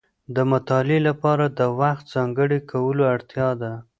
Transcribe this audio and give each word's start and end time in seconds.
د 0.35 0.37
مطالعې 0.51 0.99
لپاره 1.09 1.45
د 1.57 1.59
وخت 1.79 2.03
ځانګړی 2.13 2.59
کولو 2.71 3.03
اړتیا 3.13 3.49
ده. 3.61 3.71